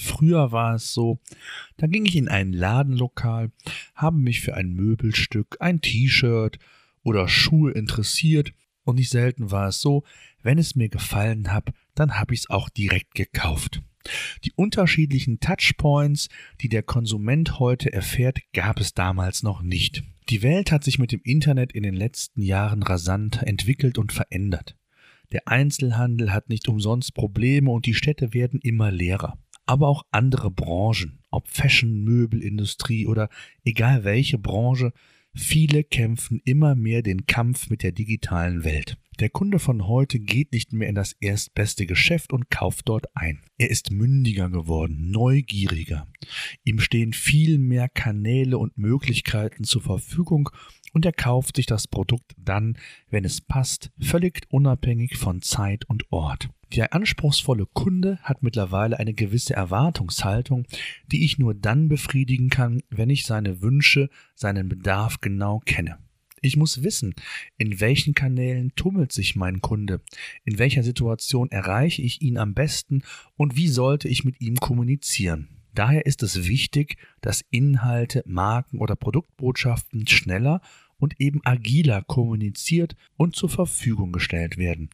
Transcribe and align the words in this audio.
Früher 0.00 0.50
war 0.50 0.76
es 0.76 0.94
so, 0.94 1.20
da 1.76 1.86
ging 1.86 2.06
ich 2.06 2.16
in 2.16 2.28
ein 2.28 2.54
Ladenlokal, 2.54 3.52
habe 3.94 4.16
mich 4.16 4.40
für 4.40 4.54
ein 4.54 4.70
Möbelstück, 4.70 5.58
ein 5.60 5.82
T-Shirt 5.82 6.58
oder 7.02 7.28
Schuhe 7.28 7.72
interessiert 7.72 8.54
und 8.82 8.96
nicht 8.96 9.10
selten 9.10 9.50
war 9.50 9.68
es 9.68 9.82
so, 9.82 10.02
wenn 10.42 10.56
es 10.56 10.74
mir 10.74 10.88
gefallen 10.88 11.52
hat, 11.52 11.68
dann 11.94 12.18
habe 12.18 12.32
ich 12.32 12.40
es 12.40 12.50
auch 12.50 12.70
direkt 12.70 13.14
gekauft. 13.14 13.82
Die 14.42 14.52
unterschiedlichen 14.56 15.38
Touchpoints, 15.38 16.30
die 16.62 16.70
der 16.70 16.82
Konsument 16.82 17.58
heute 17.58 17.92
erfährt, 17.92 18.38
gab 18.54 18.80
es 18.80 18.94
damals 18.94 19.42
noch 19.42 19.60
nicht. 19.60 20.02
Die 20.30 20.42
Welt 20.42 20.72
hat 20.72 20.82
sich 20.82 20.98
mit 20.98 21.12
dem 21.12 21.20
Internet 21.24 21.72
in 21.72 21.82
den 21.82 21.94
letzten 21.94 22.40
Jahren 22.40 22.82
rasant 22.82 23.42
entwickelt 23.42 23.98
und 23.98 24.12
verändert. 24.12 24.76
Der 25.30 25.46
Einzelhandel 25.46 26.32
hat 26.32 26.48
nicht 26.48 26.68
umsonst 26.68 27.14
Probleme 27.14 27.70
und 27.70 27.84
die 27.84 27.94
Städte 27.94 28.32
werden 28.32 28.60
immer 28.62 28.90
leerer 28.90 29.38
aber 29.70 29.86
auch 29.86 30.02
andere 30.10 30.50
Branchen, 30.50 31.20
ob 31.30 31.46
Fashion, 31.46 32.02
Möbelindustrie 32.02 33.06
oder 33.06 33.28
egal 33.64 34.02
welche 34.02 34.36
Branche, 34.36 34.92
viele 35.32 35.84
kämpfen 35.84 36.42
immer 36.44 36.74
mehr 36.74 37.02
den 37.02 37.26
Kampf 37.26 37.70
mit 37.70 37.84
der 37.84 37.92
digitalen 37.92 38.64
Welt. 38.64 38.98
Der 39.20 39.30
Kunde 39.30 39.60
von 39.60 39.86
heute 39.86 40.18
geht 40.18 40.52
nicht 40.52 40.72
mehr 40.72 40.88
in 40.88 40.96
das 40.96 41.12
erstbeste 41.12 41.86
Geschäft 41.86 42.32
und 42.32 42.50
kauft 42.50 42.88
dort 42.88 43.14
ein. 43.14 43.42
Er 43.58 43.70
ist 43.70 43.92
mündiger 43.92 44.50
geworden, 44.50 45.12
neugieriger. 45.12 46.08
Ihm 46.64 46.80
stehen 46.80 47.12
viel 47.12 47.58
mehr 47.58 47.88
Kanäle 47.88 48.58
und 48.58 48.76
Möglichkeiten 48.76 49.62
zur 49.62 49.82
Verfügung 49.82 50.50
und 50.94 51.06
er 51.06 51.12
kauft 51.12 51.54
sich 51.54 51.66
das 51.66 51.86
Produkt 51.86 52.32
dann, 52.36 52.76
wenn 53.08 53.24
es 53.24 53.40
passt, 53.40 53.92
völlig 54.00 54.48
unabhängig 54.50 55.16
von 55.16 55.42
Zeit 55.42 55.84
und 55.88 56.10
Ort. 56.10 56.50
Der 56.76 56.94
anspruchsvolle 56.94 57.66
Kunde 57.66 58.18
hat 58.22 58.44
mittlerweile 58.44 58.98
eine 59.00 59.12
gewisse 59.12 59.54
Erwartungshaltung, 59.54 60.66
die 61.10 61.24
ich 61.24 61.38
nur 61.38 61.52
dann 61.52 61.88
befriedigen 61.88 62.48
kann, 62.48 62.80
wenn 62.90 63.10
ich 63.10 63.26
seine 63.26 63.60
Wünsche, 63.60 64.08
seinen 64.36 64.68
Bedarf 64.68 65.20
genau 65.20 65.58
kenne. 65.60 65.98
Ich 66.42 66.56
muss 66.56 66.82
wissen, 66.84 67.14
in 67.58 67.80
welchen 67.80 68.14
Kanälen 68.14 68.72
tummelt 68.76 69.12
sich 69.12 69.34
mein 69.34 69.60
Kunde, 69.60 70.00
in 70.44 70.58
welcher 70.58 70.84
Situation 70.84 71.50
erreiche 71.50 72.02
ich 72.02 72.22
ihn 72.22 72.38
am 72.38 72.54
besten 72.54 73.02
und 73.36 73.56
wie 73.56 73.68
sollte 73.68 74.08
ich 74.08 74.24
mit 74.24 74.40
ihm 74.40 74.56
kommunizieren. 74.56 75.48
Daher 75.74 76.06
ist 76.06 76.22
es 76.22 76.48
wichtig, 76.48 76.96
dass 77.20 77.44
Inhalte, 77.50 78.22
Marken 78.26 78.78
oder 78.78 78.96
Produktbotschaften 78.96 80.06
schneller 80.06 80.62
und 80.98 81.20
eben 81.20 81.40
agiler 81.44 82.02
kommuniziert 82.02 82.94
und 83.16 83.34
zur 83.34 83.48
Verfügung 83.48 84.12
gestellt 84.12 84.56
werden. 84.56 84.90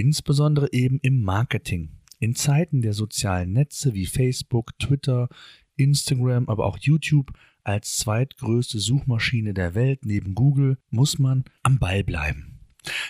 Insbesondere 0.00 0.72
eben 0.72 0.98
im 1.02 1.20
Marketing. 1.20 1.90
In 2.20 2.34
Zeiten 2.34 2.80
der 2.80 2.94
sozialen 2.94 3.52
Netze 3.52 3.92
wie 3.92 4.06
Facebook, 4.06 4.78
Twitter, 4.78 5.28
Instagram, 5.76 6.48
aber 6.48 6.64
auch 6.64 6.78
YouTube 6.78 7.32
als 7.64 7.98
zweitgrößte 7.98 8.78
Suchmaschine 8.78 9.52
der 9.52 9.74
Welt 9.74 10.06
neben 10.06 10.34
Google 10.34 10.78
muss 10.88 11.18
man 11.18 11.44
am 11.62 11.78
Ball 11.78 12.02
bleiben. 12.02 12.60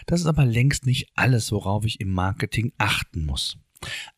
Das 0.07 0.19
ist 0.19 0.27
aber 0.27 0.45
längst 0.45 0.85
nicht 0.85 1.13
alles, 1.15 1.53
worauf 1.53 1.85
ich 1.85 2.01
im 2.01 2.11
Marketing 2.11 2.73
achten 2.77 3.25
muss. 3.25 3.57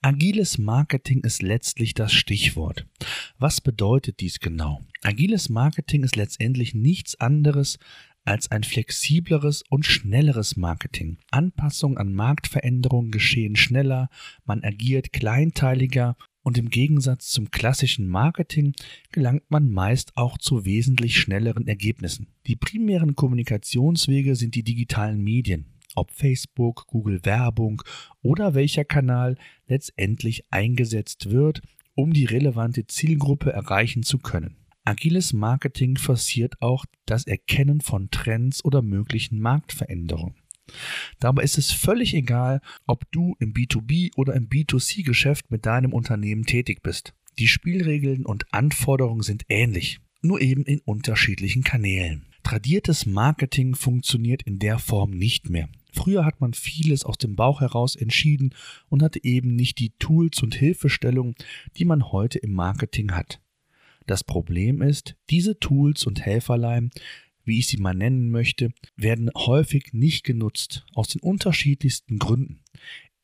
Agiles 0.01 0.57
Marketing 0.57 1.21
ist 1.25 1.43
letztlich 1.43 1.93
das 1.93 2.15
Stichwort. 2.15 2.87
Was 3.39 3.61
bedeutet 3.61 4.21
dies 4.21 4.41
genau? 4.41 4.81
Agiles 5.03 5.51
Marketing 5.51 6.05
ist 6.05 6.17
letztendlich 6.17 6.73
nichts 6.73 7.21
anderes 7.21 7.79
als 8.25 8.51
ein 8.51 8.63
flexibleres 8.63 9.63
und 9.69 9.85
schnelleres 9.85 10.57
Marketing. 10.57 11.19
Anpassungen 11.31 11.99
an 11.99 12.13
Marktveränderungen 12.13 13.11
geschehen 13.11 13.57
schneller, 13.57 14.09
man 14.45 14.63
agiert 14.63 15.13
kleinteiliger 15.13 16.17
und 16.43 16.59
im 16.59 16.71
Gegensatz 16.71 17.29
zum 17.29 17.51
klassischen 17.51 18.09
Marketing 18.09 18.75
gelangt 19.13 19.45
man 19.49 19.71
meist 19.71 20.17
auch 20.17 20.39
zu 20.39 20.65
wesentlich 20.65 21.17
schnelleren 21.17 21.67
Ergebnissen. 21.69 22.29
Die 22.47 22.57
primären 22.57 23.15
Kommunikationswege 23.15 24.35
sind 24.35 24.55
die 24.55 24.65
digitalen 24.65 25.23
Medien, 25.23 25.67
ob 25.95 26.11
Facebook, 26.11 26.87
Google 26.89 27.21
Werbung 27.25 27.83
oder 28.23 28.55
welcher 28.55 28.85
Kanal 28.85 29.37
letztendlich 29.67 30.45
eingesetzt 30.51 31.31
wird, 31.31 31.63
um 31.95 32.13
die 32.13 32.25
relevante 32.25 32.87
Zielgruppe 32.87 33.53
erreichen 33.53 34.03
zu 34.03 34.19
können. 34.19 34.62
Agiles 34.85 35.33
Marketing 35.33 35.97
forciert 35.97 36.61
auch 36.61 36.85
das 37.07 37.27
Erkennen 37.27 37.81
von 37.81 38.11
Trends 38.11 38.65
oder 38.65 38.83
möglichen 38.83 39.41
Marktveränderungen. 39.41 40.35
Dabei 41.21 41.43
ist 41.43 41.59
es 41.59 41.71
völlig 41.71 42.15
egal, 42.15 42.61
ob 42.87 43.11
du 43.13 43.37
im 43.39 43.53
B2B 43.53 44.11
oder 44.17 44.35
im 44.35 44.49
B2C-Geschäft 44.49 45.51
mit 45.51 45.67
deinem 45.67 45.93
Unternehmen 45.93 46.45
tätig 46.45 46.83
bist. 46.83 47.15
Die 47.39 47.47
Spielregeln 47.47 48.27
und 48.27 48.53
Anforderungen 48.53 49.23
sind 49.23 49.45
ähnlich, 49.49 50.01
nur 50.21 50.41
eben 50.41 50.65
in 50.65 50.81
unterschiedlichen 50.81 51.63
Kanälen. 51.63 52.27
Tradiertes 52.43 53.07
Marketing 53.07 53.75
funktioniert 53.75 54.43
in 54.43 54.59
der 54.59 54.79
Form 54.79 55.11
nicht 55.11 55.49
mehr. 55.49 55.69
Früher 55.93 56.25
hat 56.25 56.41
man 56.41 56.55
vieles 56.55 57.05
aus 57.05 57.19
dem 57.19 57.37
Bauch 57.37 57.61
heraus 57.61 57.97
entschieden 57.97 58.55
und 58.89 59.03
hatte 59.03 59.23
eben 59.23 59.55
nicht 59.55 59.79
die 59.79 59.91
Tools 59.99 60.43
und 60.43 60.55
Hilfestellungen, 60.55 61.35
die 61.77 61.85
man 61.85 62.11
heute 62.11 62.39
im 62.39 62.53
Marketing 62.53 63.13
hat. 63.13 63.42
Das 64.07 64.25
Problem 64.25 64.83
ist, 64.83 65.17
diese 65.31 65.59
Tools 65.59 66.07
und 66.07 66.25
Helferlein, 66.25 66.91
wie 67.45 67.59
ich 67.59 67.67
sie 67.67 67.79
mal 67.79 67.95
nennen 67.95 68.31
möchte, 68.31 68.73
werden 68.97 69.31
häufig 69.35 69.93
nicht 69.93 70.25
genutzt, 70.25 70.85
aus 70.95 71.09
den 71.09 71.21
unterschiedlichsten 71.21 72.19
Gründen. 72.19 72.61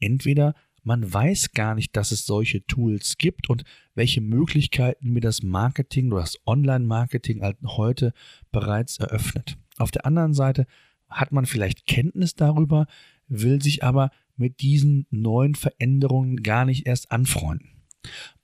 Entweder 0.01 0.55
man 0.83 1.13
weiß 1.13 1.53
gar 1.53 1.75
nicht, 1.75 1.97
dass 1.97 2.13
es 2.13 2.25
solche 2.25 2.65
Tools 2.67 3.19
gibt 3.19 3.51
und 3.51 3.65
welche 3.95 4.21
Möglichkeiten 4.21 5.11
mir 5.11 5.21
das 5.21 5.43
Marketing 5.43 6.13
oder 6.13 6.23
das 6.23 6.39
Online-Marketing 6.47 7.43
halt 7.43 7.59
heute 7.63 8.13
bereits 8.53 8.99
eröffnet. 8.99 9.59
Auf 9.77 9.91
der 9.91 10.07
anderen 10.07 10.35
Seite 10.35 10.67
hat 11.09 11.33
man 11.33 11.47
vielleicht 11.47 11.87
Kenntnis 11.87 12.35
darüber, 12.35 12.87
will 13.27 13.61
sich 13.61 13.85
aber 13.85 14.11
mit 14.37 14.61
diesen 14.61 15.07
neuen 15.11 15.55
Veränderungen 15.55 16.43
gar 16.43 16.65
nicht 16.65 16.87
erst 16.87 17.11
anfreunden. 17.11 17.78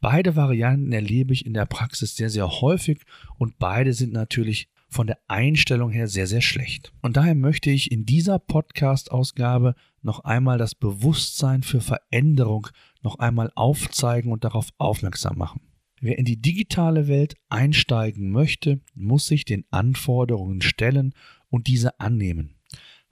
Beide 0.00 0.36
Varianten 0.36 0.92
erlebe 0.92 1.32
ich 1.32 1.46
in 1.46 1.54
der 1.54 1.66
Praxis 1.66 2.16
sehr, 2.16 2.30
sehr 2.30 2.48
häufig 2.48 3.02
und 3.38 3.58
beide 3.58 3.92
sind 3.92 4.12
natürlich 4.12 4.68
von 4.88 5.06
der 5.08 5.18
Einstellung 5.26 5.90
her 5.90 6.06
sehr, 6.06 6.26
sehr 6.26 6.40
schlecht. 6.40 6.92
Und 7.02 7.16
daher 7.16 7.34
möchte 7.34 7.70
ich 7.70 7.90
in 7.90 8.06
dieser 8.06 8.38
Podcast-Ausgabe 8.38 9.74
noch 10.02 10.20
einmal 10.20 10.56
das 10.58 10.74
Bewusstsein 10.74 11.62
für 11.62 11.80
Veränderung 11.80 12.68
noch 13.02 13.18
einmal 13.18 13.50
aufzeigen 13.56 14.30
und 14.30 14.44
darauf 14.44 14.68
aufmerksam 14.78 15.36
machen. 15.36 15.62
Wer 16.00 16.18
in 16.18 16.24
die 16.24 16.40
digitale 16.40 17.08
Welt 17.08 17.34
einsteigen 17.48 18.30
möchte, 18.30 18.80
muss 18.94 19.26
sich 19.26 19.44
den 19.44 19.64
Anforderungen 19.70 20.60
stellen 20.60 21.14
und 21.48 21.66
diese 21.66 21.98
annehmen. 21.98 22.53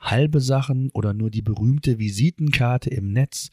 Halbe 0.02 0.40
Sachen 0.40 0.90
oder 0.90 1.14
nur 1.14 1.30
die 1.30 1.42
berühmte 1.42 1.98
Visitenkarte 1.98 2.90
im 2.90 3.12
Netz 3.12 3.50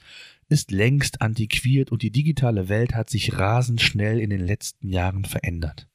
ist 0.49 0.71
längst 0.71 1.21
antiquiert 1.21 1.91
und 1.91 2.01
die 2.01 2.11
digitale 2.11 2.69
Welt 2.69 2.95
hat 2.95 3.09
sich 3.09 3.37
rasend 3.37 3.81
schnell 3.81 4.19
in 4.19 4.31
den 4.31 4.41
letzten 4.41 4.89
Jahren 4.89 5.25
verändert. 5.25 5.87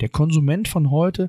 Der 0.00 0.08
Konsument 0.08 0.66
von 0.66 0.90
heute 0.90 1.28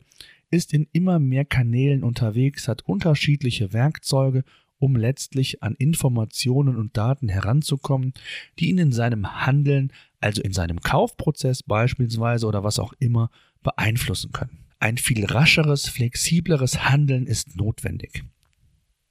ist 0.50 0.74
in 0.74 0.88
immer 0.94 1.20
mehr 1.20 1.46
Kanälen 1.46 2.04
unterwegs, 2.04 2.68
hat 2.70 2.84
unterschiedliche 2.84 3.74
Werkzeuge, 3.74 4.44
um 4.80 4.96
letztlich 4.96 5.62
an 5.62 5.76
Informationen 5.76 6.78
und 6.78 6.96
Daten 6.96 7.28
heranzukommen, 7.28 8.14
die 8.60 8.70
ihn 8.70 8.78
in 8.78 8.92
seinem 8.92 9.46
Handeln, 9.46 9.92
also 10.22 10.42
in 10.42 10.54
seinem 10.54 10.80
Kaufprozess 10.80 11.64
beispielsweise 11.64 12.48
oder 12.48 12.64
was 12.64 12.80
auch 12.80 12.94
immer, 13.00 13.30
beeinflussen 13.62 14.32
können. 14.32 14.66
Ein 14.80 14.98
viel 14.98 15.26
rascheres, 15.26 15.90
flexibleres 15.90 16.90
Handeln 16.90 17.26
ist 17.26 17.58
notwendig. 17.58 18.24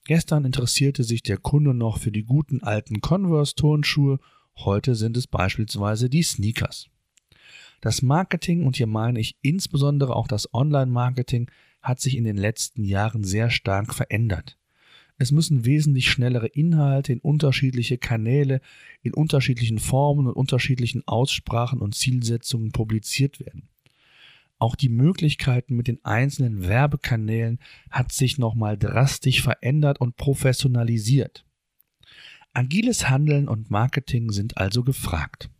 Gestern 0.06 0.44
interessierte 0.44 1.03
sich 1.03 1.25
der 1.25 1.37
Kunde 1.37 1.75
noch 1.75 1.99
für 1.99 2.12
die 2.12 2.23
guten 2.23 2.62
alten 2.62 3.00
Converse-Turnschuhe, 3.00 4.20
heute 4.56 4.94
sind 4.94 5.17
es 5.17 5.26
beispielsweise 5.26 6.08
die 6.08 6.23
Sneakers. 6.23 6.88
Das 7.81 8.03
Marketing, 8.03 8.64
und 8.64 8.76
hier 8.76 8.87
meine 8.87 9.19
ich 9.19 9.37
insbesondere 9.43 10.14
auch 10.14 10.29
das 10.29 10.55
Online-Marketing, 10.55 11.50
hat 11.82 12.00
sich 12.00 12.17
in 12.17 12.23
den 12.23 12.37
letzten 12.37 12.85
Jahren 12.85 13.25
sehr 13.25 13.50
stark 13.50 13.94
verändert. 13.94 14.56
Es 15.19 15.32
müssen 15.32 15.64
wesentlich 15.64 16.09
schnellere 16.09 16.47
Inhalte 16.47 17.12
in 17.12 17.19
unterschiedliche 17.19 17.99
Kanäle, 17.99 18.61
in 19.02 19.12
unterschiedlichen 19.12 19.81
Formen 19.81 20.29
und 20.29 20.35
unterschiedlichen 20.35 21.02
Aussprachen 21.06 21.81
und 21.81 21.97
Zielsetzungen 21.97 22.70
publiziert 22.70 23.41
werden. 23.41 23.69
Auch 24.58 24.75
die 24.75 24.88
Möglichkeiten 24.88 25.76
mit 25.76 25.87
den 25.87 26.03
einzelnen 26.05 26.67
Werbekanälen 26.67 27.58
hat 27.91 28.12
sich 28.12 28.38
nochmal 28.38 28.79
drastisch 28.79 29.43
verändert 29.43 30.00
und 30.00 30.17
professionalisiert. 30.17 31.44
Agiles 32.55 33.11
Handeln 33.11 33.49
und 33.49 33.70
Marketing 33.70 34.31
sind 34.31 34.56
also 34.56 34.82
gefragt. 34.82 35.50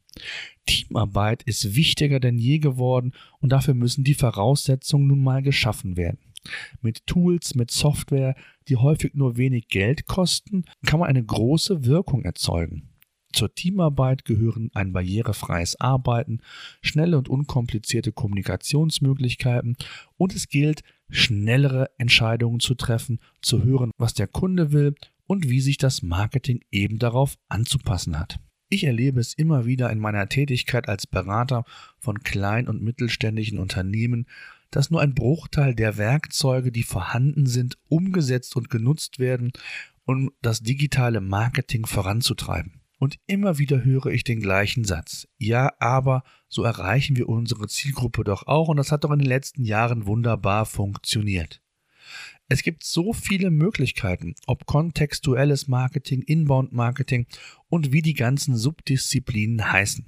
Teamarbeit 0.65 1.43
ist 1.43 1.77
wichtiger 1.77 2.21
denn 2.21 2.39
je 2.39 2.59
geworden 2.59 3.13
und 3.41 3.53
dafür 3.53 3.75
müssen 3.75 4.03
die 4.03 4.15
Voraussetzungen 4.15 5.07
nun 5.07 5.23
mal 5.23 5.43
geschaffen 5.43 5.99
werden. 5.99 6.33
Mit 6.81 7.07
Tools, 7.07 7.55
mit 7.55 7.71
Software, 7.71 8.35
die 8.69 8.77
häufig 8.77 9.15
nur 9.15 9.37
wenig 9.37 9.69
Geld 9.69 10.07
kosten, 10.07 10.65
kann 10.87 11.01
man 11.01 11.09
eine 11.09 11.25
große 11.25 11.85
Wirkung 11.85 12.25
erzeugen. 12.25 12.96
Zur 13.37 13.55
Teamarbeit 13.55 14.25
gehören 14.25 14.71
ein 14.73 14.95
barrierefreies 14.95 15.79
Arbeiten, 15.79 16.41
schnelle 16.81 17.19
und 17.19 17.29
unkomplizierte 17.29 18.11
Kommunikationsmöglichkeiten 18.11 19.77
und 20.17 20.35
es 20.35 20.49
gilt, 20.49 20.81
schnellere 21.11 21.91
Entscheidungen 21.99 22.61
zu 22.61 22.75
treffen, 22.75 23.21
zu 23.43 23.63
hören, 23.63 23.91
was 23.99 24.15
der 24.15 24.27
Kunde 24.27 24.73
will 24.73 24.95
und 25.27 25.51
wie 25.51 25.61
sich 25.61 25.77
das 25.77 26.03
Marketing 26.03 26.61
eben 26.73 26.99
darauf 26.99 27.37
anzupassen 27.51 28.19
hat. 28.19 28.41
Ich 28.71 28.85
erlebe 28.85 29.21
es 29.21 29.35
immer 29.35 29.67
wieder 29.67 29.91
in 29.91 29.99
meiner 29.99 30.31
Tätigkeit 30.31 30.89
als 30.89 31.07
Berater 31.07 31.65
von 31.99 32.23
klein- 32.23 32.69
und 32.69 32.83
mittelständischen 32.83 33.59
Unternehmen, 33.59 34.27
dass 34.71 34.91
nur 34.91 35.03
ein 35.03 35.15
Bruchteil 35.15 35.75
der 35.75 35.99
Werkzeuge, 35.99 36.73
die 36.73 36.85
vorhanden 36.85 37.45
sind, 37.45 37.77
umgesetzt 37.89 38.57
und 38.57 38.71
genutzt 38.71 39.19
werden, 39.19 39.53
um 40.07 40.33
das 40.41 40.61
digitale 40.61 41.21
Marketing 41.21 41.85
voranzutreiben. 41.85 42.81
Und 42.99 43.19
immer 43.27 43.59
wieder 43.59 43.85
höre 43.85 44.07
ich 44.07 44.25
den 44.25 44.41
gleichen 44.41 44.85
Satz. 44.85 45.29
Ja, 45.39 45.73
aber 45.79 46.23
so 46.49 46.63
erreichen 46.63 47.17
wir 47.17 47.29
unsere 47.29 47.69
Zielgruppe 47.69 48.25
doch 48.25 48.47
auch 48.47 48.69
und 48.69 48.79
das 48.79 48.91
hat 48.91 49.05
doch 49.05 49.11
in 49.11 49.19
den 49.19 49.29
letzten 49.29 49.65
Jahren 49.65 50.07
wunderbar 50.07 50.65
funktioniert. 50.65 51.61
Es 52.49 52.63
gibt 52.63 52.85
so 52.85 53.13
viele 53.13 53.51
Möglichkeiten, 53.51 54.35
ob 54.47 54.67
kontextuelles 54.67 55.67
Marketing, 55.67 56.23
Inbound-Marketing 56.23 57.27
und 57.69 57.93
wie 57.93 58.03
die 58.03 58.15
ganzen 58.15 58.57
Subdisziplinen 58.57 59.73
heißen. 59.73 60.07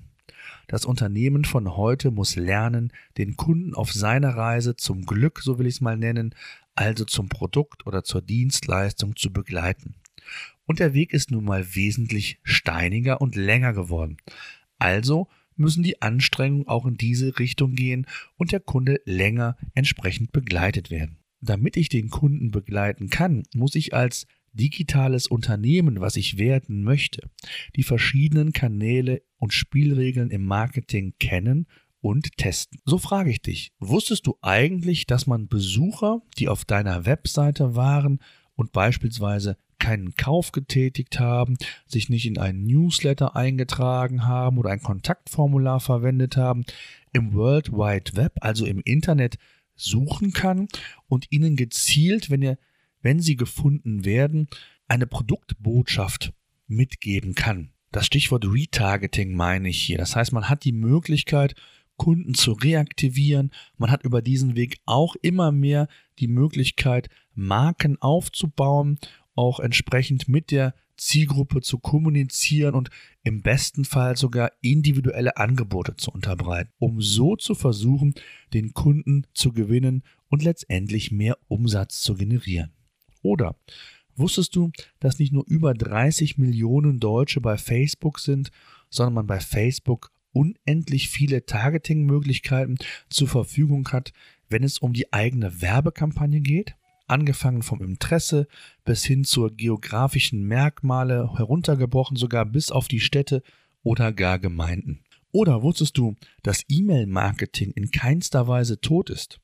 Das 0.69 0.85
Unternehmen 0.85 1.45
von 1.45 1.77
heute 1.77 2.11
muss 2.11 2.37
lernen, 2.37 2.93
den 3.17 3.37
Kunden 3.37 3.75
auf 3.75 3.93
seiner 3.93 4.37
Reise 4.37 4.77
zum 4.77 5.05
Glück, 5.05 5.41
so 5.41 5.59
will 5.59 5.67
ich 5.67 5.77
es 5.77 5.81
mal 5.81 5.97
nennen, 5.97 6.35
also 6.75 7.05
zum 7.05 7.29
Produkt 7.29 7.87
oder 7.87 8.05
zur 8.05 8.23
Dienstleistung 8.23 9.17
zu 9.17 9.33
begleiten. 9.33 9.97
Und 10.67 10.81
der 10.81 10.95
Weg 10.95 11.13
ist 11.13 11.31
nun 11.31 11.45
mal 11.45 11.75
wesentlich 11.75 12.39
steiniger 12.43 13.21
und 13.21 13.37
länger 13.37 13.73
geworden. 13.73 14.19
Also 14.79 15.29
müssen 15.57 15.83
die 15.83 16.01
Anstrengungen 16.03 16.69
auch 16.69 16.87
in 16.87 16.97
diese 16.97 17.39
Richtung 17.39 17.75
gehen 17.75 18.07
und 18.37 18.53
der 18.53 18.61
Kunde 18.61 19.01
länger 19.05 19.57
entsprechend 19.75 20.33
begleitet 20.33 20.91
werden. 20.91 21.19
Damit 21.41 21.77
ich 21.77 21.89
den 21.89 22.11
Kunden 22.11 22.51
begleiten 22.51 23.11
kann, 23.11 23.45
muss 23.55 23.75
ich 23.75 23.95
als 23.95 24.27
digitales 24.53 25.27
Unternehmen, 25.27 26.01
was 26.01 26.17
ich 26.17 26.39
werden 26.39 26.83
möchte, 26.83 27.29
die 27.77 27.83
verschiedenen 27.83 28.53
Kanäle 28.53 29.23
und 29.39 29.53
Spielregeln 29.53 30.31
im 30.31 30.45
Marketing 30.45 31.15
kennen 31.21 31.67
und 32.01 32.37
testen. 32.37 32.81
So 32.85 32.99
frage 32.99 33.31
ich 33.31 33.43
dich, 33.43 33.73
wusstest 33.79 34.27
du 34.27 34.37
eigentlich, 34.43 35.07
dass 35.07 35.27
man 35.27 35.49
Besucher, 35.49 36.23
die 36.39 36.49
auf 36.49 36.65
deiner 36.65 37.07
Webseite 37.07 37.77
waren 37.77 38.21
und 38.55 38.73
beispielsweise 38.73 39.57
keinen 39.79 40.15
Kauf 40.15 40.53
getätigt 40.53 41.21
haben, 41.21 41.57
sich 41.87 42.09
nicht 42.09 42.27
in 42.27 42.39
einen 42.39 42.65
Newsletter 42.65 43.37
eingetragen 43.37 44.27
haben 44.27 44.59
oder 44.59 44.71
ein 44.71 44.83
Kontaktformular 44.83 45.81
verwendet 45.81 46.37
haben, 46.37 46.65
im 47.13 47.33
World 47.35 47.73
Wide 47.73 48.17
Web, 48.17 48.33
also 48.41 48.67
im 48.67 48.81
Internet, 48.81 49.39
suchen 49.75 50.33
kann 50.33 50.69
und 51.09 51.27
ihnen 51.31 51.57
gezielt, 51.57 52.31
wenn, 52.31 52.43
ihr, 52.43 52.59
wenn 53.01 53.21
sie 53.21 53.37
gefunden 53.37 54.05
werden, 54.05 54.49
eine 54.89 55.07
Produktbotschaft 55.07 56.33
mitgeben 56.67 57.35
kann. 57.35 57.71
Das 57.93 58.07
Stichwort 58.07 58.45
Retargeting 58.45 59.35
meine 59.35 59.71
ich 59.71 59.81
hier. 59.81 59.99
Das 59.99 60.15
heißt, 60.17 60.33
man 60.33 60.49
hat 60.49 60.65
die 60.65 60.73
Möglichkeit, 60.73 61.55
Kunden 61.97 62.35
zu 62.35 62.53
reaktivieren. 62.53 63.51
Man 63.77 63.91
hat 63.91 64.05
über 64.05 64.23
diesen 64.23 64.57
Weg 64.57 64.79
auch 64.87 65.17
immer 65.21 65.53
mehr 65.53 65.89
die 66.19 66.29
Möglichkeit, 66.29 67.09
Marken 67.35 68.01
aufzubauen, 68.01 68.99
auch 69.39 69.61
entsprechend 69.61 70.29
mit 70.29 70.51
der 70.51 70.75
Zielgruppe 70.97 71.61
zu 71.61 71.79
kommunizieren 71.79 72.75
und 72.75 72.91
im 73.23 73.41
besten 73.41 73.85
Fall 73.85 74.17
sogar 74.17 74.51
individuelle 74.63 75.37
Angebote 75.37 75.95
zu 75.95 76.11
unterbreiten, 76.11 76.73
um 76.81 77.01
so 77.01 77.37
zu 77.37 77.55
versuchen, 77.55 78.15
den 78.53 78.75
Kunden 78.75 79.29
zu 79.35 79.53
gewinnen 79.53 80.03
und 80.27 80.43
letztendlich 80.43 81.13
mehr 81.13 81.39
Umsatz 81.47 82.01
zu 82.01 82.15
generieren. 82.15 82.73
Oder 83.23 83.55
wusstest 84.17 84.57
du, 84.57 84.73
dass 84.99 85.21
nicht 85.21 85.33
nur 85.33 85.45
über 85.47 85.73
30 85.73 86.37
Millionen 86.37 86.99
Deutsche 86.99 87.41
bei 87.41 87.57
Facebook 87.57 88.19
sind, 88.19 88.51
sondern 88.91 89.15
man 89.15 89.29
bei 89.29 89.39
Facebook 89.39 90.11
unendlich 90.33 91.11
viele 91.11 91.47
Targeting-Möglichkeiten 91.47 92.77
zur 93.09 93.29
Verfügung 93.29 93.87
hat, 93.93 94.13
wenn 94.49 94.65
es 94.65 94.79
um 94.79 94.95
die 94.95 95.13
eigene 95.13 95.63
Werbekampagne 95.63 96.41
geht? 96.41 96.75
Angefangen 97.09 97.63
vom 97.63 97.83
Interesse 97.83 98.47
bis 98.85 99.05
hin 99.05 99.25
zur 99.25 99.55
geografischen 99.55 100.45
Merkmale, 100.45 101.37
heruntergebrochen 101.37 102.17
sogar 102.17 102.45
bis 102.47 102.71
auf 102.71 102.89
die 102.89 103.01
Städte 103.01 103.43
oder 103.83 104.13
gar 104.13 104.39
Gemeinden. 104.39 105.01
Oder 105.33 105.63
wusstest 105.63 105.99
du, 105.99 106.17
dass 106.43 106.65
E-Mail-Marketing 106.69 107.73
in 107.73 107.91
keinster 107.91 108.49
Weise 108.49 108.81
tot 108.81 109.11
ist, 109.11 109.41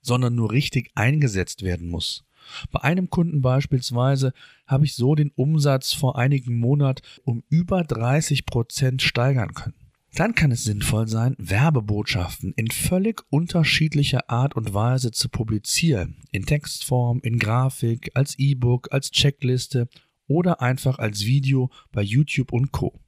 sondern 0.00 0.34
nur 0.34 0.52
richtig 0.52 0.90
eingesetzt 0.94 1.62
werden 1.62 1.88
muss? 1.88 2.24
Bei 2.70 2.82
einem 2.82 3.10
Kunden 3.10 3.42
beispielsweise 3.42 4.32
habe 4.66 4.84
ich 4.84 4.94
so 4.94 5.14
den 5.14 5.30
Umsatz 5.36 5.92
vor 5.92 6.18
einigen 6.18 6.58
Monaten 6.58 7.02
um 7.24 7.42
über 7.48 7.84
30 7.84 8.46
Prozent 8.46 9.02
steigern 9.02 9.54
können. 9.54 9.79
Dann 10.14 10.34
kann 10.34 10.50
es 10.50 10.64
sinnvoll 10.64 11.06
sein, 11.08 11.36
Werbebotschaften 11.38 12.52
in 12.56 12.68
völlig 12.70 13.22
unterschiedlicher 13.30 14.28
Art 14.28 14.56
und 14.56 14.74
Weise 14.74 15.12
zu 15.12 15.28
publizieren. 15.28 16.16
In 16.32 16.46
Textform, 16.46 17.20
in 17.22 17.38
Grafik, 17.38 18.10
als 18.14 18.38
E-Book, 18.38 18.88
als 18.92 19.12
Checkliste 19.12 19.88
oder 20.26 20.60
einfach 20.60 20.98
als 20.98 21.24
Video 21.24 21.70
bei 21.92 22.02
YouTube 22.02 22.52
und 22.52 22.72
Co. 22.72 22.98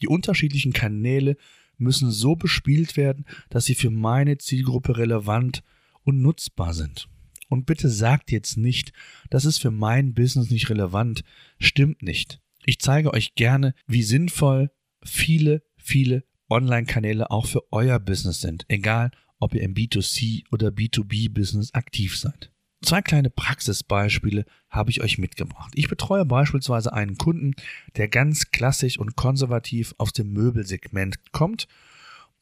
Die 0.00 0.08
unterschiedlichen 0.08 0.72
Kanäle 0.72 1.36
müssen 1.78 2.10
so 2.10 2.36
bespielt 2.36 2.96
werden, 2.96 3.24
dass 3.50 3.64
sie 3.64 3.74
für 3.74 3.90
meine 3.90 4.38
Zielgruppe 4.38 4.98
relevant 4.98 5.62
und 6.04 6.22
nutzbar 6.22 6.74
sind. 6.74 7.08
Und 7.48 7.66
bitte 7.66 7.88
sagt 7.88 8.30
jetzt 8.30 8.56
nicht, 8.56 8.92
das 9.30 9.44
ist 9.44 9.58
für 9.58 9.70
mein 9.70 10.14
Business 10.14 10.50
nicht 10.50 10.70
relevant. 10.70 11.22
Stimmt 11.58 12.02
nicht. 12.02 12.40
Ich 12.64 12.80
zeige 12.80 13.12
euch 13.12 13.34
gerne, 13.34 13.74
wie 13.86 14.02
sinnvoll 14.02 14.70
viele, 15.02 15.62
viele 15.76 16.24
Online-Kanäle 16.48 17.30
auch 17.30 17.46
für 17.46 17.62
euer 17.72 17.98
Business 17.98 18.40
sind, 18.40 18.64
egal 18.68 19.10
ob 19.38 19.54
ihr 19.54 19.62
im 19.62 19.74
B2C 19.74 20.44
oder 20.50 20.68
B2B-Business 20.68 21.74
aktiv 21.74 22.18
seid. 22.18 22.50
Zwei 22.82 23.02
kleine 23.02 23.30
Praxisbeispiele 23.30 24.44
habe 24.70 24.90
ich 24.90 25.00
euch 25.00 25.18
mitgebracht. 25.18 25.72
Ich 25.74 25.88
betreue 25.88 26.24
beispielsweise 26.24 26.92
einen 26.92 27.16
Kunden, 27.16 27.54
der 27.96 28.08
ganz 28.08 28.50
klassisch 28.50 28.98
und 28.98 29.16
konservativ 29.16 29.94
aus 29.98 30.12
dem 30.12 30.32
Möbelsegment 30.32 31.32
kommt 31.32 31.66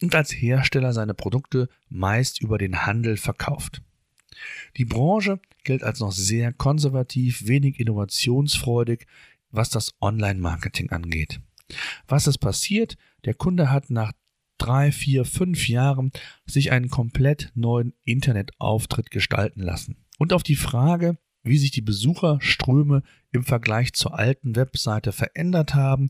und 0.02 0.14
als 0.14 0.32
Hersteller 0.32 0.92
seine 0.92 1.14
Produkte 1.14 1.68
meist 1.88 2.40
über 2.42 2.58
den 2.58 2.84
Handel 2.84 3.16
verkauft. 3.16 3.80
Die 4.76 4.84
Branche 4.84 5.40
gilt 5.62 5.84
als 5.84 6.00
noch 6.00 6.12
sehr 6.12 6.52
konservativ, 6.52 7.46
wenig 7.46 7.78
innovationsfreudig, 7.78 9.06
was 9.50 9.70
das 9.70 9.94
Online-Marketing 10.00 10.90
angeht. 10.90 11.40
Was 12.06 12.26
ist 12.26 12.38
passiert? 12.38 12.96
Der 13.24 13.34
Kunde 13.34 13.70
hat 13.70 13.90
nach 13.90 14.12
drei, 14.58 14.92
vier, 14.92 15.24
fünf 15.24 15.68
Jahren 15.68 16.12
sich 16.46 16.72
einen 16.72 16.88
komplett 16.88 17.50
neuen 17.54 17.92
Internetauftritt 18.04 19.10
gestalten 19.10 19.60
lassen. 19.60 19.96
Und 20.18 20.32
auf 20.32 20.42
die 20.42 20.56
Frage, 20.56 21.18
wie 21.44 21.58
sich 21.58 21.70
die 21.70 21.82
Besucherströme 21.82 23.02
im 23.30 23.44
Vergleich 23.44 23.92
zur 23.92 24.18
alten 24.18 24.56
Webseite 24.56 25.12
verändert 25.12 25.74
haben, 25.74 26.08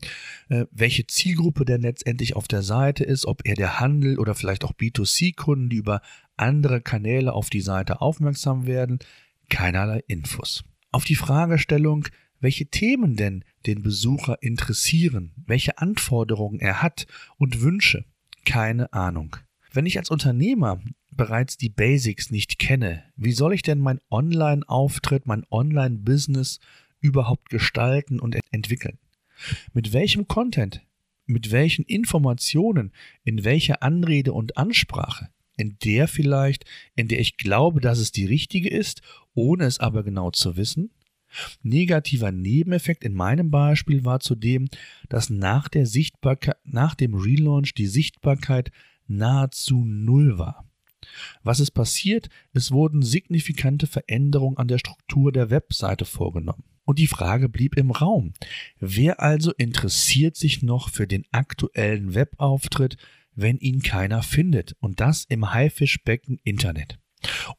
äh, 0.49 0.65
welche 0.71 1.07
Zielgruppe 1.07 1.65
denn 1.65 1.81
letztendlich 1.81 2.35
auf 2.35 2.47
der 2.47 2.61
Seite 2.61 3.03
ist, 3.03 3.25
ob 3.25 3.41
er 3.43 3.55
der 3.55 3.79
Handel 3.79 4.17
oder 4.17 4.33
vielleicht 4.33 4.63
auch 4.63 4.73
B2C-Kunden, 4.73 5.69
die 5.69 5.77
über 5.77 6.01
andere 6.37 6.81
Kanäle 6.81 7.33
auf 7.33 7.49
die 7.49 7.61
Seite 7.61 8.01
aufmerksam 8.01 8.65
werden, 8.65 8.99
keinerlei 9.49 10.01
Infos. 10.07 10.63
Auf 10.91 11.03
die 11.03 11.15
Fragestellung, 11.15 12.07
welche 12.39 12.67
Themen 12.67 13.15
denn 13.15 13.43
den 13.65 13.81
Besucher 13.81 14.41
interessieren, 14.41 15.31
welche 15.45 15.77
Anforderungen 15.77 16.59
er 16.59 16.81
hat 16.81 17.07
und 17.37 17.61
Wünsche. 17.61 18.05
Keine 18.45 18.93
Ahnung. 18.93 19.37
Wenn 19.71 19.85
ich 19.85 19.97
als 19.97 20.09
Unternehmer 20.09 20.81
bereits 21.11 21.57
die 21.57 21.69
Basics 21.69 22.31
nicht 22.31 22.59
kenne, 22.59 23.03
wie 23.15 23.31
soll 23.31 23.53
ich 23.53 23.61
denn 23.61 23.79
mein 23.79 23.99
Online-Auftritt, 24.09 25.25
mein 25.25 25.45
Online-Business 25.49 26.59
überhaupt 26.99 27.49
gestalten 27.49 28.19
und 28.19 28.37
entwickeln? 28.51 28.97
Mit 29.73 29.91
welchem 29.91 30.27
Content, 30.27 30.81
mit 31.25 31.51
welchen 31.51 31.83
Informationen, 31.85 32.93
in 33.23 33.43
welcher 33.43 33.83
Anrede 33.83 34.33
und 34.33 34.57
Ansprache? 34.57 35.29
in 35.57 35.77
der 35.83 36.07
vielleicht, 36.07 36.65
in 36.95 37.07
der 37.07 37.19
ich 37.19 37.37
glaube, 37.37 37.81
dass 37.81 37.99
es 37.99 38.11
die 38.11 38.25
richtige 38.25 38.69
ist, 38.69 39.01
ohne 39.33 39.65
es 39.65 39.79
aber 39.79 40.03
genau 40.03 40.31
zu 40.31 40.57
wissen. 40.57 40.91
Negativer 41.63 42.31
Nebeneffekt 42.31 43.03
in 43.03 43.13
meinem 43.13 43.51
Beispiel 43.51 44.05
war 44.05 44.19
zudem, 44.19 44.67
dass 45.09 45.29
nach 45.29 45.67
der 45.67 45.85
Sichtbarkeit, 45.85 46.57
nach 46.63 46.95
dem 46.95 47.13
Relaunch 47.13 47.73
die 47.73 47.87
Sichtbarkeit 47.87 48.71
nahezu 49.07 49.83
null 49.85 50.37
war. 50.37 50.65
Was 51.43 51.59
ist 51.59 51.71
passiert? 51.71 52.29
Es 52.53 52.71
wurden 52.71 53.01
signifikante 53.01 53.87
Veränderungen 53.87 54.57
an 54.57 54.67
der 54.67 54.79
Struktur 54.79 55.31
der 55.31 55.49
Webseite 55.49 56.05
vorgenommen. 56.05 56.63
Und 56.83 56.99
die 56.99 57.07
Frage 57.07 57.49
blieb 57.49 57.77
im 57.77 57.91
Raum. 57.91 58.33
Wer 58.79 59.21
also 59.21 59.51
interessiert 59.53 60.35
sich 60.35 60.61
noch 60.61 60.89
für 60.89 61.07
den 61.07 61.25
aktuellen 61.31 62.13
Webauftritt, 62.13 62.97
wenn 63.33 63.57
ihn 63.57 63.81
keiner 63.81 64.21
findet? 64.21 64.75
Und 64.79 64.99
das 64.99 65.25
im 65.25 65.51
Haifischbecken 65.51 66.39
Internet. 66.43 66.99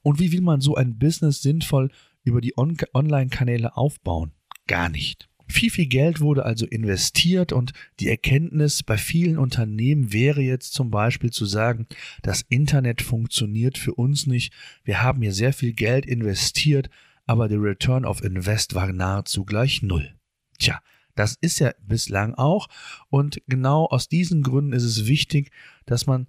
Und 0.03 0.21
wie 0.21 0.31
will 0.31 0.43
man 0.43 0.61
so 0.61 0.77
ein 0.77 0.99
Business 0.99 1.43
sinnvoll 1.43 1.91
über 2.27 2.43
die 2.43 2.59
On 2.59 2.77
Online-Kanäle 2.93 3.77
aufbauen? 3.77 4.33
Gar 4.67 4.91
nicht. 4.91 5.29
Viel, 5.49 5.71
viel 5.71 5.87
Geld 5.87 6.21
wurde 6.21 6.45
also 6.45 6.67
investiert 6.67 7.53
und 7.53 7.73
die 8.01 8.09
Erkenntnis 8.09 8.83
bei 8.83 8.99
vielen 8.99 9.39
Unternehmen 9.39 10.13
wäre 10.13 10.41
jetzt 10.41 10.75
zum 10.75 10.91
Beispiel 10.91 11.31
zu 11.31 11.47
sagen, 11.47 11.87
das 12.23 12.43
Internet 12.49 13.01
funktioniert 13.01 13.79
für 13.79 13.95
uns 13.95 14.27
nicht, 14.27 14.53
wir 14.83 15.03
haben 15.03 15.23
hier 15.23 15.33
sehr 15.33 15.53
viel 15.53 15.73
Geld 15.73 16.05
investiert, 16.05 16.91
aber 17.27 17.49
der 17.49 17.63
Return 17.63 18.05
of 18.05 18.23
Invest 18.25 18.75
war 18.75 18.93
nahezu 18.93 19.45
gleich 19.45 19.83
null. 19.83 20.15
Tja, 20.59 20.81
das 21.17 21.37
ist 21.41 21.59
ja 21.59 21.73
bislang 21.81 22.35
auch 22.35 22.69
und 23.09 23.43
genau 23.49 23.87
aus 23.87 24.09
diesen 24.09 24.43
Gründen 24.43 24.73
ist 24.73 24.85
es 24.85 25.07
wichtig, 25.07 25.51
dass 25.85 26.07
man 26.07 26.29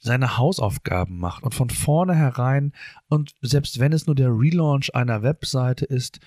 seine 0.00 0.36
Hausaufgaben 0.36 1.18
macht 1.18 1.42
und 1.42 1.54
von 1.54 1.70
vornherein 1.70 2.72
und 3.08 3.34
selbst 3.40 3.80
wenn 3.80 3.92
es 3.92 4.06
nur 4.06 4.14
der 4.14 4.30
Relaunch 4.30 4.94
einer 4.94 5.22
Webseite 5.22 5.86
ist, 5.86 6.20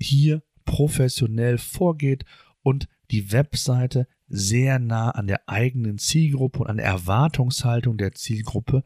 hier 0.00 0.42
professionell 0.64 1.58
vorgeht 1.58 2.24
und 2.62 2.88
die 3.10 3.30
Webseite 3.32 4.08
sehr 4.26 4.78
nah 4.78 5.10
an 5.10 5.26
der 5.26 5.48
eigenen 5.48 5.98
Zielgruppe 5.98 6.60
und 6.60 6.66
an 6.68 6.78
der 6.78 6.86
Erwartungshaltung 6.86 7.98
der 7.98 8.12
Zielgruppe 8.12 8.82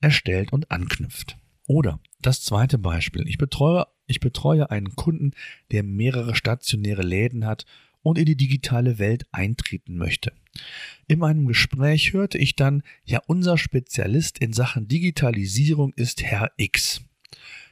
erstellt 0.00 0.52
und 0.52 0.70
anknüpft. 0.70 1.36
Oder 1.66 2.00
das 2.20 2.42
zweite 2.42 2.78
Beispiel. 2.78 3.26
Ich 3.26 3.38
betreue, 3.38 3.86
ich 4.06 4.20
betreue 4.20 4.70
einen 4.70 4.94
Kunden, 4.94 5.32
der 5.72 5.82
mehrere 5.82 6.34
stationäre 6.34 7.02
Läden 7.02 7.44
hat 7.44 7.66
und 8.06 8.18
in 8.18 8.24
die 8.24 8.36
digitale 8.36 9.00
Welt 9.00 9.26
eintreten 9.32 9.96
möchte. 9.96 10.32
In 11.08 11.18
meinem 11.18 11.48
Gespräch 11.48 12.12
hörte 12.12 12.38
ich 12.38 12.54
dann, 12.54 12.84
ja, 13.04 13.20
unser 13.26 13.58
Spezialist 13.58 14.38
in 14.38 14.52
Sachen 14.52 14.86
Digitalisierung 14.86 15.92
ist 15.94 16.22
Herr 16.22 16.52
X. 16.56 17.02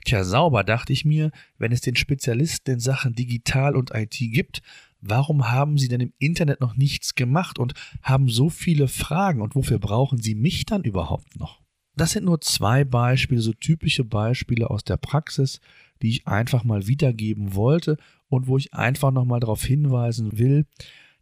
Tja, 0.04 0.24
sauber, 0.24 0.64
dachte 0.64 0.92
ich 0.92 1.04
mir, 1.04 1.30
wenn 1.56 1.70
es 1.70 1.82
den 1.82 1.94
Spezialisten 1.94 2.72
in 2.72 2.80
Sachen 2.80 3.14
Digital 3.14 3.76
und 3.76 3.94
IT 3.94 4.16
gibt, 4.18 4.60
warum 5.00 5.52
haben 5.52 5.78
Sie 5.78 5.86
denn 5.86 6.00
im 6.00 6.12
Internet 6.18 6.60
noch 6.60 6.76
nichts 6.76 7.14
gemacht 7.14 7.60
und 7.60 7.74
haben 8.02 8.28
so 8.28 8.50
viele 8.50 8.88
Fragen 8.88 9.40
und 9.40 9.54
wofür 9.54 9.78
brauchen 9.78 10.20
Sie 10.20 10.34
mich 10.34 10.66
dann 10.66 10.82
überhaupt 10.82 11.38
noch? 11.38 11.60
Das 11.94 12.10
sind 12.10 12.24
nur 12.24 12.40
zwei 12.40 12.82
Beispiele, 12.82 13.40
so 13.40 13.52
typische 13.52 14.02
Beispiele 14.02 14.68
aus 14.68 14.82
der 14.82 14.96
Praxis, 14.96 15.60
die 16.02 16.08
ich 16.08 16.26
einfach 16.26 16.64
mal 16.64 16.88
wiedergeben 16.88 17.54
wollte 17.54 17.98
und 18.28 18.46
wo 18.46 18.56
ich 18.58 18.74
einfach 18.74 19.10
nochmal 19.10 19.40
darauf 19.40 19.62
hinweisen 19.62 20.38
will, 20.38 20.66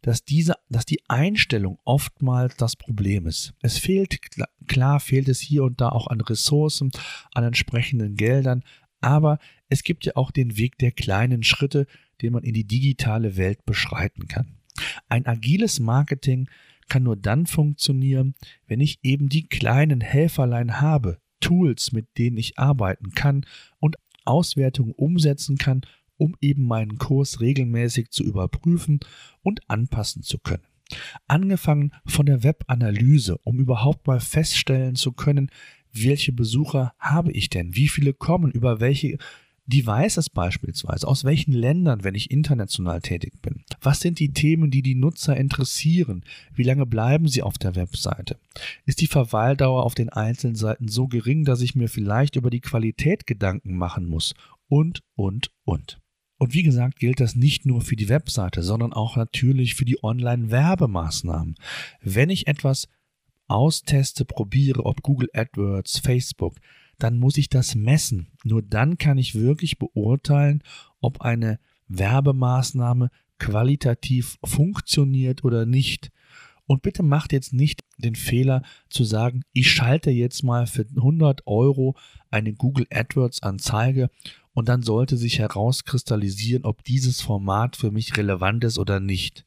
dass 0.01 0.25
diese, 0.25 0.55
dass 0.69 0.85
die 0.85 1.01
Einstellung 1.07 1.79
oftmals 1.85 2.57
das 2.57 2.75
Problem 2.75 3.25
ist. 3.25 3.53
Es 3.61 3.77
fehlt, 3.77 4.19
klar 4.67 4.99
fehlt 4.99 5.29
es 5.29 5.39
hier 5.39 5.63
und 5.63 5.79
da 5.79 5.89
auch 5.89 6.07
an 6.07 6.21
Ressourcen, 6.21 6.91
an 7.33 7.45
entsprechenden 7.45 8.15
Geldern, 8.15 8.63
aber 8.99 9.39
es 9.69 9.83
gibt 9.83 10.05
ja 10.05 10.13
auch 10.15 10.31
den 10.31 10.57
Weg 10.57 10.77
der 10.77 10.91
kleinen 10.91 11.43
Schritte, 11.43 11.87
den 12.21 12.33
man 12.33 12.43
in 12.43 12.53
die 12.53 12.67
digitale 12.67 13.37
Welt 13.37 13.65
beschreiten 13.65 14.27
kann. 14.27 14.57
Ein 15.07 15.25
agiles 15.25 15.79
Marketing 15.79 16.49
kann 16.89 17.03
nur 17.03 17.15
dann 17.15 17.47
funktionieren, 17.47 18.35
wenn 18.67 18.81
ich 18.81 18.99
eben 19.03 19.29
die 19.29 19.47
kleinen 19.47 20.01
Helferlein 20.01 20.81
habe, 20.81 21.19
Tools, 21.39 21.91
mit 21.91 22.17
denen 22.17 22.37
ich 22.37 22.57
arbeiten 22.57 23.11
kann 23.11 23.45
und 23.79 23.97
Auswertungen 24.25 24.93
umsetzen 24.93 25.57
kann 25.57 25.81
um 26.23 26.37
eben 26.39 26.63
meinen 26.63 26.97
Kurs 26.99 27.41
regelmäßig 27.41 28.11
zu 28.11 28.23
überprüfen 28.23 29.01
und 29.41 29.59
anpassen 29.69 30.23
zu 30.23 30.39
können. 30.39 30.63
Angefangen 31.27 31.91
von 32.05 32.25
der 32.25 32.43
Webanalyse, 32.43 33.37
um 33.39 33.59
überhaupt 33.59 34.07
mal 34.07 34.21
feststellen 34.21 34.95
zu 34.95 35.11
können, 35.11 35.51
welche 35.91 36.31
Besucher 36.31 36.93
habe 36.97 37.33
ich 37.33 37.49
denn, 37.49 37.75
wie 37.75 37.89
viele 37.89 38.13
kommen, 38.13 38.51
über 38.51 38.79
welche 38.79 39.17
Devices 39.65 40.29
beispielsweise, 40.29 41.05
aus 41.07 41.25
welchen 41.25 41.53
Ländern, 41.53 42.05
wenn 42.05 42.15
ich 42.15 42.31
international 42.31 43.01
tätig 43.01 43.41
bin. 43.41 43.63
Was 43.81 43.99
sind 43.99 44.19
die 44.19 44.31
Themen, 44.31 44.71
die 44.71 44.81
die 44.81 44.95
Nutzer 44.95 45.35
interessieren? 45.35 46.23
Wie 46.53 46.63
lange 46.63 46.85
bleiben 46.85 47.27
sie 47.27 47.41
auf 47.41 47.57
der 47.57 47.75
Webseite? 47.75 48.37
Ist 48.85 49.01
die 49.01 49.07
Verweildauer 49.07 49.83
auf 49.83 49.95
den 49.95 50.09
einzelnen 50.09 50.55
Seiten 50.55 50.87
so 50.87 51.07
gering, 51.07 51.43
dass 51.43 51.61
ich 51.61 51.75
mir 51.75 51.89
vielleicht 51.89 52.37
über 52.37 52.49
die 52.49 52.61
Qualität 52.61 53.27
Gedanken 53.27 53.77
machen 53.77 54.05
muss? 54.05 54.33
Und, 54.67 55.01
und, 55.15 55.51
und. 55.65 56.02
Und 56.43 56.53
wie 56.53 56.63
gesagt, 56.63 56.99
gilt 56.99 57.21
das 57.21 57.37
nicht 57.37 57.65
nur 57.65 57.79
für 57.79 57.95
die 57.95 58.09
Webseite, 58.09 58.63
sondern 58.63 58.91
auch 58.91 59.15
natürlich 59.15 59.75
für 59.75 59.85
die 59.85 60.03
Online-Werbemaßnahmen. 60.03 61.55
Wenn 62.01 62.29
ich 62.29 62.47
etwas 62.47 62.89
austeste, 63.47 64.25
probiere, 64.25 64.85
ob 64.85 65.03
Google 65.03 65.29
AdWords, 65.33 65.99
Facebook, 65.99 66.57
dann 66.99 67.17
muss 67.17 67.37
ich 67.37 67.47
das 67.47 67.75
messen. 67.75 68.27
Nur 68.43 68.61
dann 68.61 68.97
kann 68.97 69.17
ich 69.17 69.35
wirklich 69.35 69.79
beurteilen, 69.79 70.63
ob 70.99 71.21
eine 71.21 71.59
Werbemaßnahme 71.87 73.09
qualitativ 73.39 74.37
funktioniert 74.43 75.45
oder 75.45 75.65
nicht. 75.65 76.11
Und 76.65 76.81
bitte 76.81 77.03
macht 77.03 77.33
jetzt 77.33 77.53
nicht 77.53 77.81
den 77.97 78.15
Fehler 78.15 78.63
zu 78.89 79.03
sagen, 79.03 79.43
ich 79.51 79.71
schalte 79.71 80.11
jetzt 80.11 80.43
mal 80.43 80.65
für 80.67 80.85
100 80.95 81.45
Euro 81.45 81.95
eine 82.29 82.53
Google 82.53 82.87
AdWords 82.91 83.43
Anzeige 83.43 84.09
und 84.53 84.69
dann 84.69 84.81
sollte 84.81 85.17
sich 85.17 85.39
herauskristallisieren, 85.39 86.63
ob 86.63 86.83
dieses 86.83 87.21
Format 87.21 87.75
für 87.75 87.91
mich 87.91 88.17
relevant 88.17 88.63
ist 88.63 88.79
oder 88.79 88.99
nicht. 88.99 89.45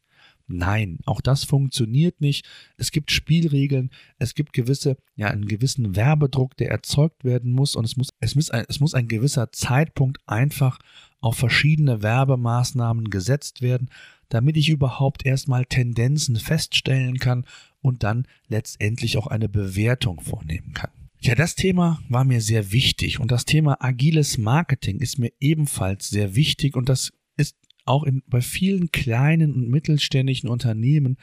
Nein, 0.48 0.98
auch 1.06 1.20
das 1.20 1.42
funktioniert 1.42 2.20
nicht. 2.20 2.46
Es 2.76 2.92
gibt 2.92 3.10
Spielregeln, 3.10 3.90
es 4.18 4.34
gibt 4.34 4.52
gewisse, 4.52 4.96
ja, 5.16 5.26
einen 5.28 5.46
gewissen 5.46 5.96
Werbedruck, 5.96 6.56
der 6.56 6.70
erzeugt 6.70 7.24
werden 7.24 7.50
muss 7.50 7.74
und 7.74 7.84
es 7.84 7.96
muss, 7.96 8.10
es 8.20 8.36
muss, 8.36 8.50
ein, 8.50 8.64
es 8.68 8.78
muss 8.78 8.94
ein 8.94 9.08
gewisser 9.08 9.50
Zeitpunkt 9.50 10.18
einfach 10.26 10.78
auf 11.20 11.36
verschiedene 11.36 12.02
Werbemaßnahmen 12.02 13.10
gesetzt 13.10 13.60
werden, 13.60 13.90
damit 14.28 14.56
ich 14.56 14.68
überhaupt 14.68 15.24
erstmal 15.24 15.64
Tendenzen 15.64 16.36
feststellen 16.36 17.18
kann 17.18 17.44
und 17.80 18.02
dann 18.02 18.26
letztendlich 18.48 19.18
auch 19.18 19.26
eine 19.26 19.48
Bewertung 19.48 20.20
vornehmen 20.20 20.72
kann. 20.72 20.90
Ja, 21.20 21.34
das 21.34 21.54
Thema 21.54 22.00
war 22.08 22.24
mir 22.24 22.40
sehr 22.40 22.72
wichtig 22.72 23.20
und 23.20 23.30
das 23.30 23.44
Thema 23.44 23.82
agiles 23.82 24.38
Marketing 24.38 25.00
ist 25.00 25.18
mir 25.18 25.32
ebenfalls 25.40 26.08
sehr 26.08 26.36
wichtig 26.36 26.76
und 26.76 26.88
das 26.88 27.12
ist 27.36 27.56
auch 27.84 28.04
in, 28.04 28.22
bei 28.26 28.40
vielen 28.40 28.90
kleinen 28.90 29.54
und 29.54 29.68
mittelständischen 29.68 30.48
Unternehmen 30.48 31.16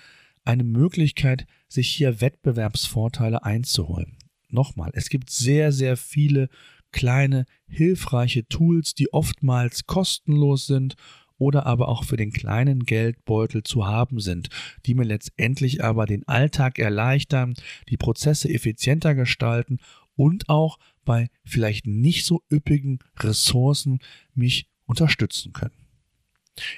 eine 0.45 0.63
Möglichkeit, 0.63 1.45
sich 1.67 1.89
hier 1.89 2.21
Wettbewerbsvorteile 2.21 3.43
einzuholen. 3.43 4.17
Nochmal, 4.49 4.91
es 4.93 5.09
gibt 5.09 5.29
sehr, 5.29 5.71
sehr 5.71 5.95
viele 5.95 6.49
kleine, 6.91 7.45
hilfreiche 7.67 8.47
Tools, 8.47 8.93
die 8.93 9.11
oftmals 9.13 9.85
kostenlos 9.85 10.67
sind 10.67 10.95
oder 11.37 11.65
aber 11.65 11.87
auch 11.87 12.03
für 12.03 12.17
den 12.17 12.31
kleinen 12.31 12.81
Geldbeutel 12.81 13.63
zu 13.63 13.85
haben 13.85 14.19
sind, 14.19 14.49
die 14.85 14.95
mir 14.95 15.05
letztendlich 15.05 15.83
aber 15.83 16.05
den 16.05 16.27
Alltag 16.27 16.79
erleichtern, 16.79 17.55
die 17.89 17.97
Prozesse 17.97 18.49
effizienter 18.49 19.15
gestalten 19.15 19.79
und 20.15 20.49
auch 20.49 20.77
bei 21.05 21.29
vielleicht 21.43 21.87
nicht 21.87 22.25
so 22.25 22.41
üppigen 22.51 22.99
Ressourcen 23.19 23.99
mich 24.33 24.67
unterstützen 24.85 25.53
können. 25.53 25.75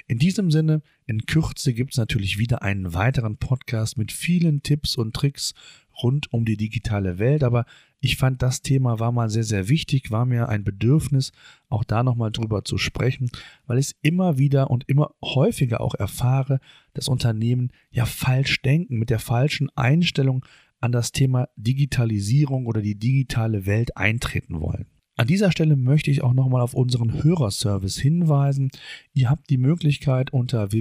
In 0.08 0.20
diesem 0.20 0.52
Sinne, 0.52 0.82
in 1.06 1.26
Kürze 1.26 1.74
gibt 1.74 1.92
es 1.92 1.98
natürlich 1.98 2.38
wieder 2.38 2.62
einen 2.62 2.94
weiteren 2.94 3.38
Podcast 3.38 3.98
mit 3.98 4.12
vielen 4.14 4.64
Tipps 4.64 4.96
und 4.96 5.14
Tricks 5.14 5.54
rund 6.02 6.32
um 6.34 6.46
die 6.46 6.58
digitale 6.58 7.20
Welt, 7.20 7.44
aber 7.44 7.66
ich 8.00 8.18
fand, 8.18 8.42
das 8.42 8.62
Thema 8.62 9.00
war 9.00 9.12
mal 9.12 9.30
sehr, 9.30 9.44
sehr 9.44 9.68
wichtig, 9.68 10.12
war 10.12 10.25
mir 10.25 10.48
ein 10.48 10.64
Bedürfnis, 10.64 11.32
auch 11.70 11.84
da 11.84 12.04
nochmal 12.04 12.32
drüber 12.32 12.64
zu 12.64 12.78
sprechen, 12.78 13.32
weil 13.66 13.80
ich 13.80 13.96
immer 14.02 14.38
wieder 14.38 14.70
und 14.70 14.88
immer 14.88 15.16
häufiger 15.24 15.82
auch 15.82 15.96
erfahre, 15.96 16.60
dass 16.94 17.08
Unternehmen 17.08 17.72
ja 17.90 18.06
falsch 18.06 18.62
denken, 18.62 19.00
mit 19.00 19.10
der 19.10 19.20
falschen 19.20 19.70
Einstellung 19.75 20.46
an 20.80 20.92
das 20.92 21.12
Thema 21.14 21.48
Digitalisierung 21.56 22.68
oder 22.68 22.82
die 22.82 23.00
digitale 23.00 23.66
Welt 23.66 23.98
eintreten 23.98 24.60
wollen. 24.60 24.86
An 25.18 25.28
dieser 25.28 25.50
Stelle 25.50 25.78
möchte 25.78 26.12
ich 26.12 26.24
auch 26.24 26.34
nochmal 26.34 26.62
auf 26.62 26.74
unseren 26.74 27.24
Hörerservice 27.24 27.98
hinweisen. 27.98 28.70
Ihr 29.14 29.30
habt 29.30 29.50
die 29.50 29.58
Möglichkeit 29.58 30.34
unter 30.34 30.74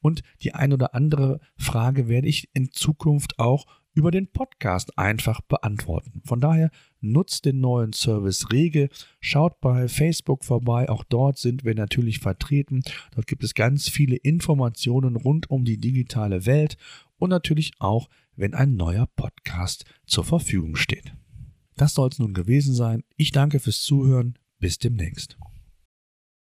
und 0.00 0.22
die 0.42 0.54
ein 0.54 0.72
oder 0.72 0.94
andere 0.94 1.40
Frage 1.56 2.06
werde 2.06 2.28
ich 2.28 2.48
in 2.54 2.70
Zukunft 2.70 3.40
auch 3.40 3.66
über 3.94 4.12
den 4.12 4.28
Podcast 4.28 4.96
einfach 4.98 5.40
beantworten. 5.40 6.20
Von 6.24 6.40
daher 6.40 6.70
nutzt 7.00 7.44
den 7.44 7.60
neuen 7.60 7.92
Service 7.92 8.50
rege, 8.52 8.88
schaut 9.20 9.60
bei 9.60 9.88
Facebook 9.88 10.44
vorbei, 10.44 10.88
auch 10.88 11.04
dort 11.04 11.38
sind 11.38 11.64
wir 11.64 11.74
natürlich 11.74 12.20
vertreten. 12.20 12.82
Dort 13.14 13.26
gibt 13.26 13.42
es 13.44 13.54
ganz 13.54 13.88
viele 13.88 14.16
Informationen 14.16 15.16
rund 15.16 15.50
um 15.50 15.64
die 15.64 15.78
digitale 15.78 16.46
Welt 16.46 16.76
und 17.18 17.30
natürlich 17.30 17.72
auch, 17.78 18.08
wenn 18.36 18.54
ein 18.54 18.76
neuer 18.76 19.06
Podcast 19.16 19.84
zur 20.06 20.24
Verfügung 20.24 20.76
steht. 20.76 21.12
Das 21.76 21.94
soll 21.94 22.08
es 22.08 22.18
nun 22.18 22.34
gewesen 22.34 22.74
sein. 22.74 23.02
Ich 23.16 23.32
danke 23.32 23.60
fürs 23.60 23.82
Zuhören. 23.82 24.38
Bis 24.58 24.78
demnächst. 24.78 25.36